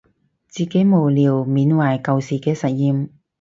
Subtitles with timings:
[0.47, 3.09] 自己無聊緬懷舊時嘅實驗